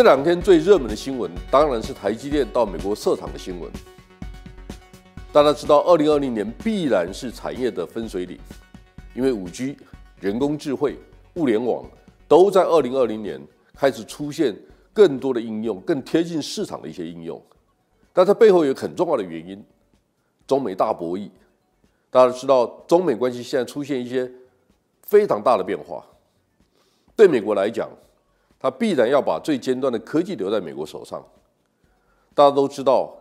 [0.00, 3.70] 这两天最热门的新闻当然是台积电到美国设厂的新闻。
[5.30, 8.40] 大家知道，二零二零年必然是产业的分水岭，
[9.14, 9.76] 因为五 G、
[10.18, 10.96] 人工智慧、
[11.34, 11.84] 物联网
[12.26, 13.38] 都在二零二零年
[13.74, 14.56] 开始出现
[14.94, 17.38] 更多的应用，更贴近市场的一些应用。
[18.14, 19.62] 但它背后有很重要的原因，
[20.46, 21.28] 中美大博弈。
[22.08, 24.32] 大家知道，中美关系现在出现一些
[25.02, 26.02] 非常大的变化。
[27.14, 27.86] 对美国来讲，
[28.60, 31.20] 它必然要把最尖端的科技留在美国手上。
[32.34, 33.16] 大家都知道。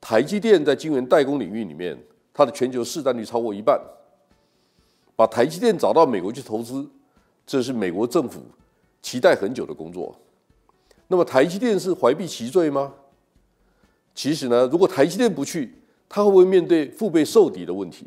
[0.00, 2.00] 台积电在晶圆代工领域里面，
[2.32, 3.76] 它的全球市占率超过一半。
[5.16, 6.88] 把台积电找到美国去投资，
[7.44, 8.40] 这是美国政府
[9.02, 10.14] 期待很久的工作。
[11.08, 12.94] 那么台积电是怀璧其罪吗？
[14.14, 15.74] 其实呢，如果台积电不去，
[16.08, 18.06] 它会不会面对腹背受敌的问题？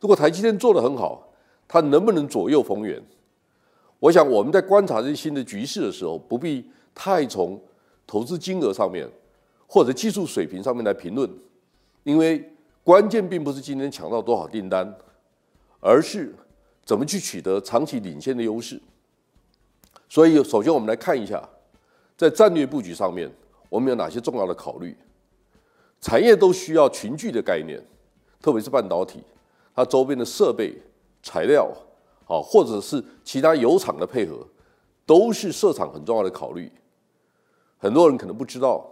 [0.00, 1.28] 如果台积电做得很好，
[1.68, 3.00] 它能不能左右逢源？
[4.02, 7.62] 我想我们在观察这些新的局势的时候，不必太从
[8.04, 9.08] 投资金额上面。
[9.74, 11.26] 或者技术水平上面来评论，
[12.02, 12.46] 因为
[12.84, 14.94] 关键并不是今天抢到多少订单，
[15.80, 16.34] 而是
[16.84, 18.78] 怎么去取得长期领先的优势。
[20.10, 21.48] 所以，首先我们来看一下，
[22.18, 23.32] 在战略布局上面，
[23.70, 24.94] 我们有哪些重要的考虑？
[26.02, 27.82] 产业都需要群聚的概念，
[28.42, 29.22] 特别是半导体，
[29.74, 30.76] 它周边的设备、
[31.22, 31.74] 材料，
[32.32, 34.46] 啊，或者是其他油厂的配合，
[35.04, 36.70] 都是设厂很重要的考虑。
[37.76, 38.88] 很多人可能不知道。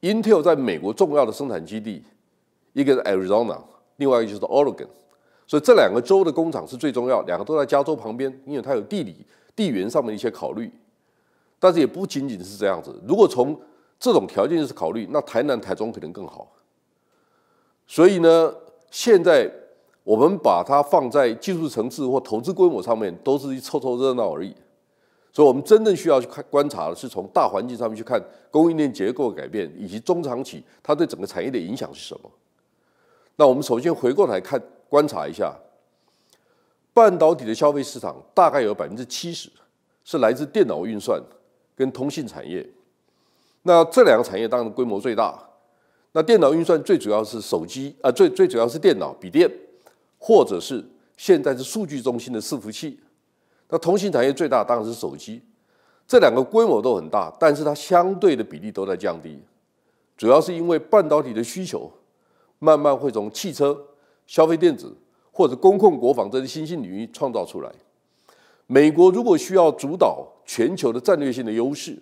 [0.00, 2.02] Intel 在美国重要的生产基地，
[2.72, 3.58] 一个是 Arizona，
[3.96, 4.88] 另外一个就是 Oregon，
[5.46, 10.72] 所以这两个州的工厂是最重要，两个都在加州旁边，因为它有地理、地缘上面的一些考虑。
[11.58, 13.60] 但是也不仅仅是这样子，如果从
[13.98, 16.50] 这种条件是考虑，那台南、台中可能更好。
[17.86, 18.54] 所以呢，
[18.90, 19.52] 现在
[20.02, 24.54] 我们把它放在技术层次或投资规模上面，都是凑凑热闹而已。
[25.32, 32.30] 所以，我们真正需要去看观察的是从大环境上面去看供应链结构改变，以及中长期它对整个产业的影响是什么。
[33.36, 35.54] 那我们首先回过来看观察一下，
[36.92, 39.48] 半导体的消费市场大概有百分之七十
[40.04, 41.22] 是来自电脑运算
[41.76, 42.68] 跟通信产业。
[43.62, 45.38] 那这两个产业当然规模最大。
[46.12, 49.48] 那电脑运算最主要是手机啊，最最主要是电脑、笔电，
[50.20, 50.84] 或者是
[51.16, 53.00] 现在是数据中心的伺服器。
[53.70, 55.42] 那通信产业最大当然是手机，
[56.06, 59.40] 这两个规模都很大，但是它相对的比例都在降低，
[60.16, 61.90] 主要是因为半导体的需求
[62.58, 63.86] 慢慢会从汽车、
[64.26, 64.94] 消费电子
[65.32, 67.72] 或者公控国防这些新兴领域创造出来。
[68.66, 71.96] 美国如果需要主导全球的战略性的优势，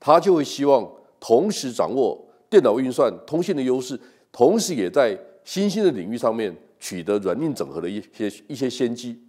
[0.00, 2.18] 它就会希望同时掌握
[2.50, 4.00] 电脑运算、通信的优势，
[4.32, 9.22] 同时也在新兴的领域上面取得软硬整合的一些一些先机。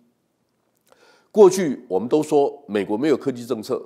[1.32, 3.84] 过去我们都说美国没有科技政策，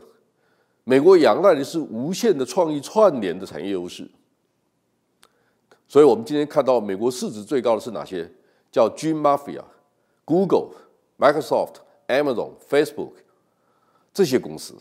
[0.83, 4.09] 美国仰赖的是无限的创意串联的产业优势。
[5.87, 8.31] 所以，我们今天看到美国市值最高的是哪些？
[8.71, 9.61] 叫 G Mafia、
[10.25, 10.69] Google、
[11.19, 11.75] Microsoft、
[12.07, 13.11] Amazon、Facebook
[14.11, 14.73] 这些公司。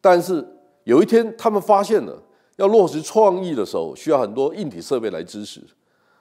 [0.00, 0.46] 但是
[0.84, 2.22] 有一天，他们发现了
[2.56, 5.60] 要落实创意的时候，需要很多硬体设备来支持。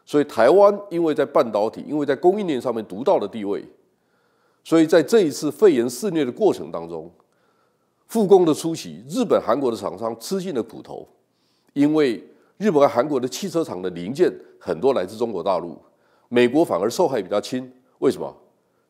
[0.05, 3.63] 所以，台湾因为在半导体、因为在供应链上面独到的地位。
[4.63, 7.11] 所以在这一次肺炎肆虐的过程当中，
[8.07, 11.07] 复工的初期，日本、韩国的厂商吃尽了苦头，
[11.73, 12.23] 因为
[12.57, 15.77] 日本和韩国的汽车厂的零件很多来自中国大陆，
[16.29, 17.71] 美国反而受害比较轻。
[17.99, 18.33] 为什么？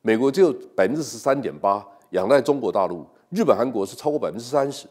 [0.01, 4.87] 美国只有百分之十三点八仰赖中国大陆，日本、韩国是超过百分之三十。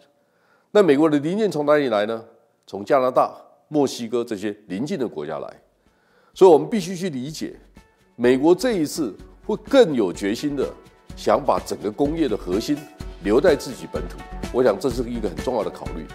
[0.71, 2.25] 那美国的零件从哪里来呢？
[2.67, 3.37] 从加拿大、
[3.69, 5.63] 墨西哥这些邻近的国家来。
[6.35, 7.55] 所以我们必须去理解，
[8.17, 9.17] 美国这一次。
[9.45, 10.73] 会更有决心的
[11.17, 12.79] 想把整个工业的核心
[13.25, 14.17] 留在自己本土，
[14.53, 16.07] 我想这是一个很重要的考虑。